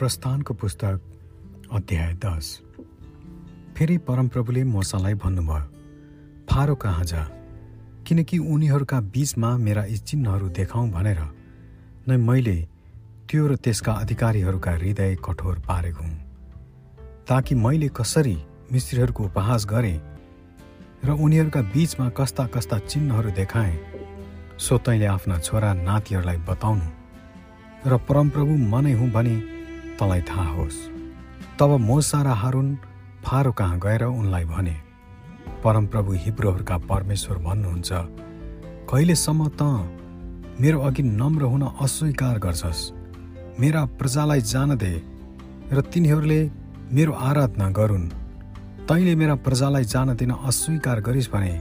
[0.00, 1.00] प्रस्थानको पुस्तक
[1.72, 2.46] अध्याय दस।
[3.76, 7.24] फेरि परमप्रभुले मोसालाई भन्नुभयो फारो कहाँ जा?
[8.08, 11.20] किनकि उनीहरूका बीचमा मेरा यी चिन्हहरू देखाउँ भनेर
[12.08, 12.56] नै मैले
[13.28, 16.16] त्यो र त्यसका अधिकारीहरूका हृदय कठोर पारेको हुँ।
[17.28, 18.36] ताकि मैले कसरी
[18.72, 20.00] मिस्त्रीहरूको उपहास गरेँ
[21.04, 23.78] र उनीहरूका बीचमा कस्ता कस्ता चिन्हहरू देखाएँ
[24.58, 26.88] सो तैँले आफ्ना छोरा नातिहरूलाई बताउनु।
[27.86, 29.59] र परमप्रभु मनै हुँ भने
[30.00, 30.78] तँलाई थाहा होस्।
[31.58, 32.68] तब मोसा र हारुन
[33.24, 34.76] फारो कहाँ गएर उनलाई भने
[35.64, 37.90] परमप्रभु हिब्रोहरूका परमेश्वर भन्नुहुन्छ
[38.90, 39.62] कहिलेसम्म त
[40.60, 42.80] मेरो अघि नम्र हुन अस्वीकार गर्छस्?
[43.60, 44.92] मेरा प्रजालाई जान दे
[45.72, 46.40] र तिनीहरूले
[46.92, 48.08] मेरो आराधना गरून्।
[48.88, 51.52] तैँले मेरा प्रजालाई जान दिन अस्वीकार गरिस् भने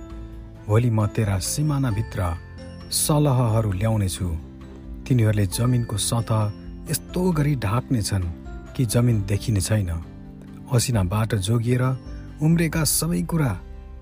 [0.68, 2.20] भोलि म तेरा सिमानाभित्र
[2.92, 4.28] सलहहरू ल्याउनेछु।
[5.06, 6.42] तिनीहरूले जमिनको सतह
[6.90, 8.24] यस्तो गरी ढाक्नेछन्
[8.76, 9.90] कि जमिन देखिने छैन।
[10.74, 11.84] असिनाबाट जोगिएर
[12.42, 13.52] उम्रेका सबै कुरा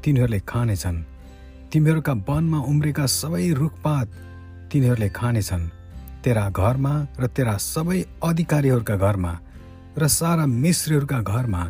[0.04, 1.04] तिनीहरूले खानेछन्।
[1.72, 4.08] तिमीहरूका वनमा उम्रेका सबै रुखपात
[4.72, 5.70] तिनीहरूले खानेछन्।
[6.24, 9.34] तेरा घरमा र तेरा सबै अधिकारीहरूका घरमा
[9.98, 11.64] र सारा मिश्रीहरूका घरमा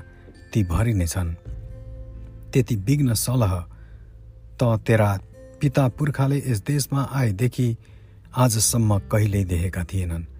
[0.54, 1.34] ती भरिनेछन्।
[2.54, 3.54] त्यति विघ्न सलह
[4.60, 5.10] त तेरा
[5.62, 7.68] पिता पुर्खाले यस देशमा आएदेखि
[8.38, 10.37] आजसम्म कहिल्यै देखेका थिएनन्।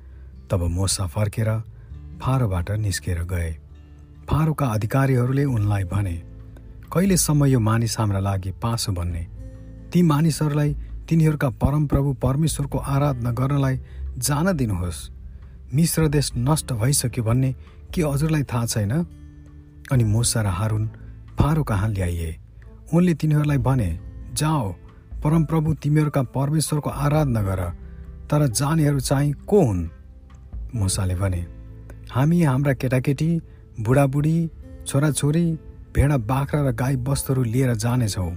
[0.52, 1.50] तब मोसा फर्केर
[2.22, 3.52] फारोबाट निस्केर गए।
[4.30, 6.16] फारोका अधिकारीहरूले उनलाई भने
[6.94, 9.24] कहिलेसम्म यो मानिस हाम्रा लागि पासो बन्ने?
[9.92, 10.76] ती मानिसहरूलाई
[11.10, 13.80] तिनीहरूका परमप्रभु परमेश्वरको आराधना गर्नलाई
[14.18, 15.10] जान दिनुहोस्।
[15.76, 17.56] मिश्र देश नष्ट भइसक्यो भन्ने
[17.94, 18.92] के हजुरलाई थाहा छैन?
[19.92, 20.88] अनि मोसा र हारुन
[21.40, 22.38] फारो कहाँ ल्याइए।
[22.94, 23.90] उनले तिनीहरूलाई भने
[24.34, 24.72] जाओ
[25.24, 27.62] परमप्रभु तिमीहरूका परमेश्वरको आराधना गर
[28.30, 29.90] तर जानेहरू चाहिँ को हुन्?
[30.76, 31.46] मुसाले भने
[32.12, 33.30] हामी हाम्रा केटाकेटी
[33.80, 34.38] बुढाबुढी
[34.88, 35.46] छोराछोरी
[35.96, 38.32] भेडा बाख्रा र गाई वस्तुहरू लिएर जानेछौँ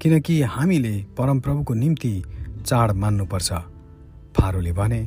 [0.00, 2.12] किनकि हामीले परमप्रभुको निम्ति
[2.66, 3.52] चाड मान्नुपर्छ।
[4.36, 5.02] फारोले भने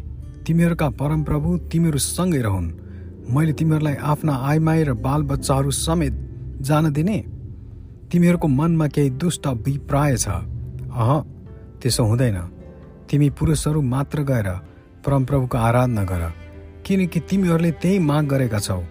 [0.47, 2.67] तिमीहरूका परमप्रभु तिमीहरूसँगै रहन्।
[3.29, 6.13] मैले तिमीहरूलाई आफ्ना आइमाई र बालबच्चाहरू समेत
[6.61, 7.17] जान दिने।
[8.11, 11.11] तिमीहरूको मनमा केही दुष्ट अभिप्राय छ। अह
[11.81, 12.37] त्यसो हुँदैन।
[13.09, 14.49] तिमी पुरुषहरू मात्र गएर
[15.05, 16.23] परमप्रभुको आराधना गर।
[16.87, 18.81] किनकि तिमीहरूले त्यही माग गरेका छौ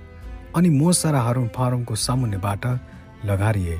[0.56, 1.48] अनि मोसा र हारुन
[1.96, 2.64] सामुन्नेबाट
[3.24, 3.76] लगारिए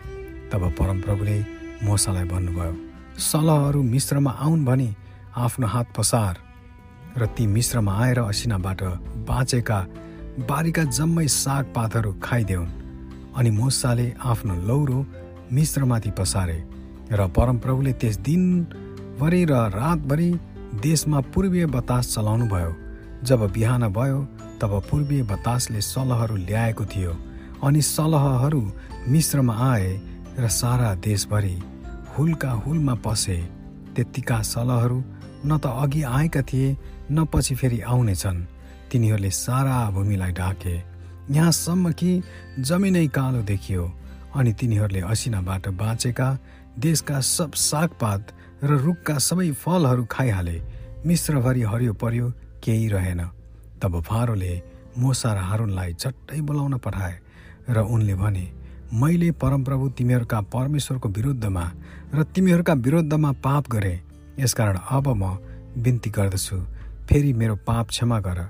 [0.53, 1.37] तब परमप्रभुले
[1.84, 2.75] मोसालाई भन्नुभयो
[3.21, 4.88] सलहहरू मिश्रमा आउन् भने
[5.37, 6.34] आफ्नो हात पसार
[7.19, 8.82] र ती मिश्रमा आएर असिनाबाट
[9.28, 9.78] बाँचेका
[10.49, 12.75] बारीका जम्मै सागपातहरू खाइदेऊन्
[13.37, 14.99] अनि मोसाले आफ्नो लौरो
[15.53, 16.59] मिश्रमाथि पसारे
[17.12, 20.31] र परमप्रभुले त्यस दिनभरि र रातभरि
[20.82, 22.86] देशमा पूर्वीय बतास चलाउनु भयो
[23.25, 24.21] जब बिहान भयो
[24.60, 27.12] तब पूर्वीय बतासले सलहहरू ल्याएको थियो
[27.65, 28.62] अनि सलहहरू
[29.09, 29.91] मिश्रमा आए
[30.38, 31.56] र सारा देशभरि
[32.19, 33.37] हुलका हुलमा पसे।
[33.97, 34.99] त्यत्तिका सलहहरू
[35.47, 36.76] न त अघि आएका थिए
[37.10, 38.44] न पछि फेरि आउनेछन्।
[38.93, 40.76] तिनीहरूले सारा भूमिलाई ढाके।
[41.31, 42.22] यहाँसम्म कि
[42.60, 43.84] जमिनै कालो देखियो
[44.37, 46.28] अनि तिनीहरूले असिनाबाट बाँचेका
[46.78, 48.22] देशका सब सागपात
[48.65, 50.60] र रुखका सबै फलहरू खाइहाले।
[51.06, 52.26] मिश्रभरि हरियो पर्यो
[52.65, 53.21] केही रहेन।
[53.83, 54.53] तब फारोले
[54.99, 57.15] मोसा र हारुनलाई झट्टै बोलाउन पठाए
[57.69, 58.47] र उनले भने
[58.94, 61.65] मैले परमप्रभु तिमीहरूका परमेश्वरको विरुद्धमा
[62.15, 63.94] र तिमीहरूका विरुद्धमा पाप गरे।
[64.39, 65.37] यसकारण अब म
[65.83, 66.56] बिन्ती गर्दछु।
[67.09, 68.41] फेरि मेरो पाप क्षमा गर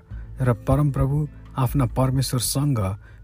[0.40, 2.80] र परमप्रभु आफ्ना परमेश्वरसँग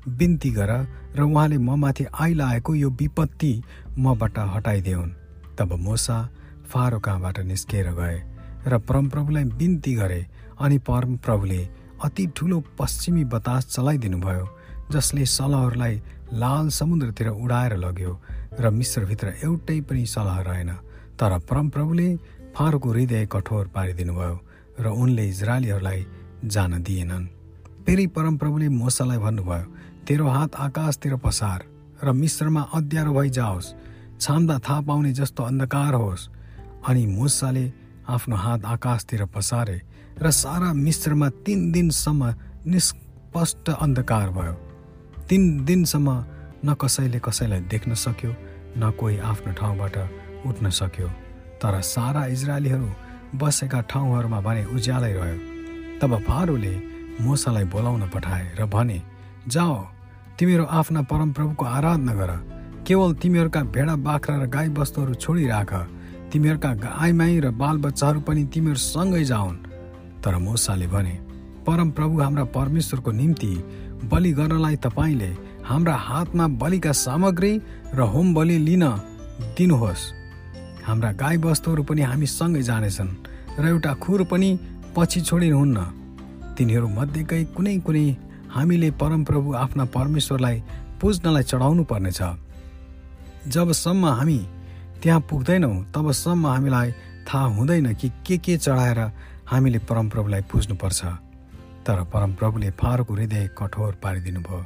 [0.08, 0.70] बिन्ती गर
[1.16, 3.52] र उहाँले ममाथि आइलाएको यो विपत्ति
[3.98, 5.10] मबाट हटाइदेऊन्
[5.58, 6.18] तब मोसा
[6.66, 8.18] फारो कहाँबाट निस्किएर गए।
[8.66, 10.26] र परमप्रभुलाई बिन्ती गरे
[10.60, 11.62] अनि परमप्रभुले
[12.04, 14.48] अति ठुलो पश्चिमी बतास चलाइदिनु भयो
[14.92, 16.00] जसले सलहहरूलाई
[16.32, 18.12] लाल समुद्रतिर उडाएर लग्यो
[18.60, 20.70] र मिश्रभित्र एउटै पनि सलह रहेन।
[21.18, 22.08] तर परमप्रभुले
[22.56, 24.36] फारोको हृदय कठोर पारिदिनु भयो
[24.80, 26.06] र उनले इजरायलीहरूलाई
[26.44, 27.26] जान दिएनन्।
[27.86, 29.64] फेरि परमप्रभुले मोसालाई भन्नुभयो
[30.06, 31.64] तेरो हात आकाशतिर पसार
[32.04, 33.74] र मिश्रमा अध्यारो भइजाओस्
[34.20, 36.28] छाम्दा थाहा पाउने जस्तो अन्धकार होस्।
[36.88, 37.64] अनि मुसाले
[38.08, 39.80] आफ्नो हात आकाशतिर पसारे
[40.22, 42.22] र सारा मिश्रमा तिन दिनसम्म
[42.66, 44.52] निष्पष्ट अन्धकार भयो।
[45.28, 46.08] तिन दिनसम्म
[46.64, 48.32] न कसैले कसैलाई देख्न सक्यो
[48.78, 49.96] न कोही आफ्नो ठाउँबाट
[50.46, 51.08] उठ्न सक्यो।
[51.62, 52.88] तर सारा इजरायलीहरू
[53.38, 55.38] बसेका ठाउँहरूमा भने उज्यालै रह्यो।
[56.00, 56.74] तब फारोले
[57.20, 58.98] मोसालाई बोलाउन पठाए र भने
[59.48, 59.74] जाओ
[60.38, 62.30] तिमीहरू आफ्ना परमप्रभुको आराधना गर।
[62.86, 65.72] केवल तिमीहरूका भेडा बाख्रा र गाई बस्तुहरू छोडिराख।
[66.32, 66.70] तिमीहरूका
[67.04, 69.56] आइमाई र बालबच्चाहरू पनि तिमीहरूसँगै जाउन्।
[70.24, 71.14] तर मोसाले भने
[71.66, 73.52] परम प्रभु हाम्रा परमेश्वरको निम्ति
[74.10, 75.30] बलि गर्नलाई तपाईँले
[75.64, 77.52] हाम्रा हातमा बलिका सामग्री
[77.94, 78.84] र होम बलि लिन
[79.56, 80.02] दिनुहोस्।
[80.86, 83.12] हाम्रा गाई वस्तुहरू पनि हामीसँगै जानेछन्
[83.58, 84.48] र एउटा खुर पनि
[84.96, 85.78] पछि छोडिनुहुन्न।
[86.56, 88.06] तिनीहरू मध्येकै कुनै कुनै
[88.54, 90.56] हामीले परमप्रभु आफ्ना परमेश्वरलाई
[91.00, 92.20] पुज्नलाई चढाउनु पर्नेछ।
[93.48, 94.40] जबसम्म हामी
[95.02, 96.90] त्यहाँ पुग्दैनौँ। तबसम्म हामीलाई
[97.26, 99.00] थाहा हुँदैन कि के के चढाएर
[99.50, 101.00] हामीले परमप्रभुलाई पुज्नुपर्छ।
[101.82, 104.62] तर परमप्रभुले फारोको हृदय कठोर पारिदिनु भयो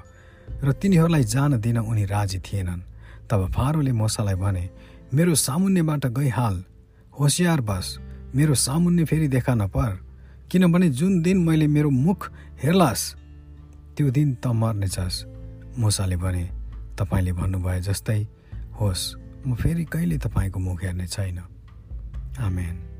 [0.60, 2.80] र तिनीहरूलाई जान दिन उनी राजी थिएनन्।
[3.28, 4.64] तब फारोले मोसालाई भने
[5.14, 6.56] मेरो सामुन्यबाट गइहाल
[7.12, 7.86] होसियार बस।
[8.36, 9.90] मेरो सामुन्य फेरि देखा नपर
[10.52, 12.30] किनभने जुन दिन मैले मेरो मुख
[12.62, 13.04] हेर्लास्
[13.96, 15.24] त्यो दिन त मर्नेछस्।
[15.78, 16.44] मुसाले भने
[16.98, 18.20] तपाईँले भन्नुभयो जस्तै
[18.76, 19.02] होस्।
[19.46, 21.38] म फेरि कहिले तपाईँको मुख हेर्ने छैन?
[22.38, 22.95] आमेन।